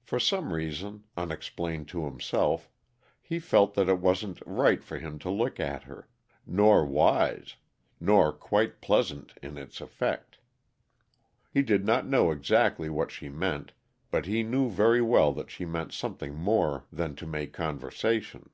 For 0.00 0.18
some 0.18 0.54
reason, 0.54 1.04
unexplained 1.14 1.88
to 1.88 2.06
himself, 2.06 2.70
he 3.20 3.38
felt 3.38 3.74
that 3.74 3.86
it 3.90 3.98
wasn't 3.98 4.40
right 4.46 4.82
for 4.82 4.98
him 4.98 5.18
to 5.18 5.30
look 5.30 5.60
at 5.60 5.82
her; 5.82 6.08
nor 6.46 6.86
wise; 6.86 7.56
nor 8.00 8.32
quite 8.32 8.80
pleasant 8.80 9.34
in 9.42 9.58
its 9.58 9.82
effect. 9.82 10.38
He 11.50 11.60
did 11.60 11.84
not 11.84 12.06
know 12.06 12.30
exactly 12.30 12.88
what 12.88 13.10
she 13.10 13.28
meant, 13.28 13.72
but 14.10 14.24
he 14.24 14.42
knew 14.42 14.70
very 14.70 15.02
well 15.02 15.34
that 15.34 15.50
she 15.50 15.66
meant 15.66 15.92
something 15.92 16.34
more 16.34 16.86
than 16.90 17.14
to 17.16 17.26
make 17.26 17.52
conversation. 17.52 18.48